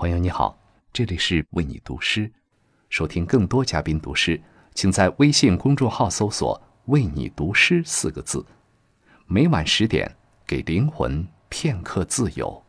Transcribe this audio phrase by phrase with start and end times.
[0.00, 0.58] 朋友你好，
[0.94, 2.32] 这里是为你读诗。
[2.88, 4.40] 收听更多嘉宾读诗，
[4.74, 8.42] 请在微信公众号搜索“为你读诗”四个字。
[9.26, 10.16] 每晚十点，
[10.46, 12.64] 给灵魂片刻自由。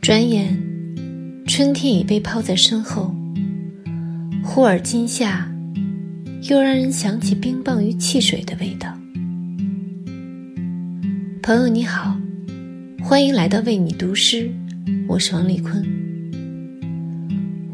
[0.00, 0.56] 转眼，
[1.48, 3.12] 春天已被抛在身后。
[4.44, 5.51] 忽而今夏，
[6.50, 8.92] 又让人想起冰棒与汽水的味道。
[11.40, 12.16] 朋友你好，
[13.00, 14.50] 欢迎来到为你读诗，
[15.06, 15.86] 我是王丽坤。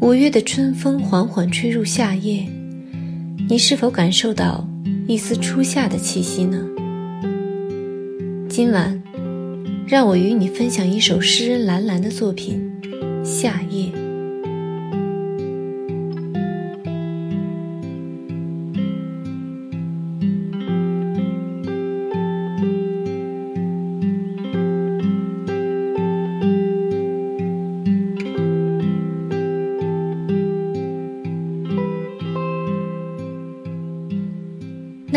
[0.01, 2.47] 五月的春风缓缓吹入夏夜，
[3.49, 4.67] 你是否感受到
[5.07, 6.63] 一丝初夏的气息呢？
[8.47, 9.01] 今晚。
[9.87, 12.61] 让我与你分享一首诗人蓝蓝的作品
[13.25, 13.85] 《夏夜》。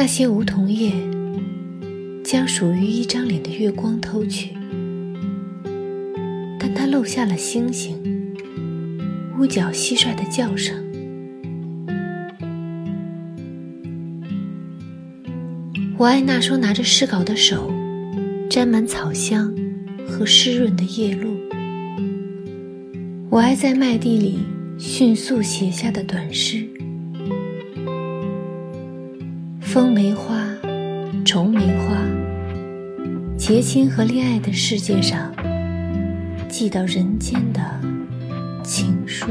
[0.03, 0.92] 那些梧桐叶，
[2.25, 4.50] 将属于一张脸的月光偷去。
[6.59, 7.97] 但它漏下了星星、
[9.39, 10.75] 屋角蟋蟀的叫声。
[15.97, 17.72] 我爱那双拿着诗稿的手，
[18.50, 19.55] 沾满草香
[20.05, 21.31] 和湿润的夜露。
[23.31, 24.41] 我爱在麦地里
[24.77, 26.69] 迅速写下的短诗。
[29.73, 30.45] 风梅花、
[31.25, 31.97] 虫梅花，
[33.39, 35.33] 结亲和恋爱的世界上。
[36.47, 37.62] 寄到人间的
[38.62, 39.28] 情书。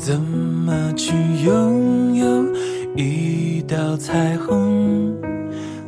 [0.00, 1.12] 怎么去
[1.44, 2.26] 拥有
[2.96, 5.14] 一道彩虹，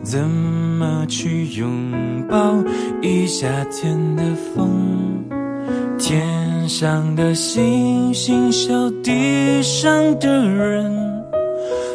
[0.03, 1.91] 怎么去拥
[2.29, 2.63] 抱
[3.01, 4.23] 一夏天的
[4.55, 5.25] 风？
[5.99, 11.25] 天上的星星笑地上的人，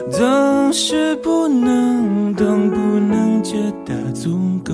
[0.09, 4.73] 总是不能懂，不能觉得足够。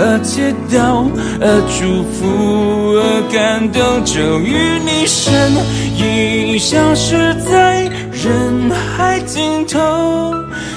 [0.00, 1.10] 而祈祷，
[1.40, 5.52] 而祝福，而感动，终于你身
[5.96, 10.32] 影消失在人海尽头，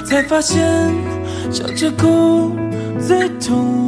[0.06, 0.60] 才发现
[1.52, 2.52] 笑着哭
[3.00, 3.80] 最痛。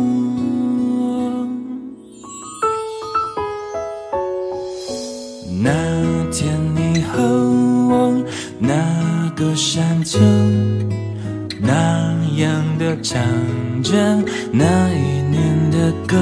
[5.64, 5.72] 那
[6.32, 7.24] 天你和
[7.90, 8.14] 我，
[8.60, 8.76] 那
[9.36, 10.20] 个山丘。
[11.66, 13.22] 那样的唱
[13.82, 13.94] 着
[14.52, 15.13] 那一
[15.74, 16.16] 的歌，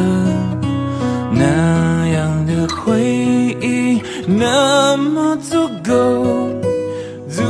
[1.33, 3.01] 那样的回
[3.61, 6.47] 忆那么足够，
[7.27, 7.43] 足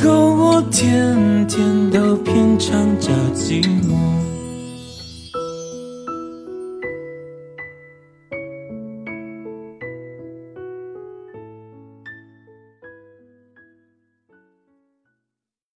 [0.00, 4.31] 够我天天都品尝着寂寞。